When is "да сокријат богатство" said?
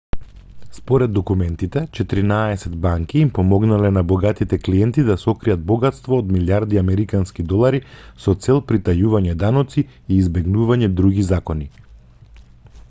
5.09-6.17